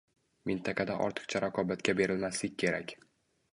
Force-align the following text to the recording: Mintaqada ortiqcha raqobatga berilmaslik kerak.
Mintaqada 0.49 0.95
ortiqcha 1.09 1.43
raqobatga 1.45 1.97
berilmaslik 2.01 2.59
kerak. 2.65 2.99